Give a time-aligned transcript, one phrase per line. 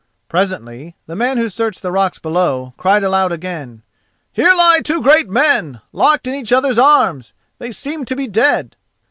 [0.27, 3.83] Presently the man who searched the rocks below cried aloud again:
[4.33, 7.33] "Here lie two great men, locked in each other's arms.
[7.59, 8.75] They seem to be dead."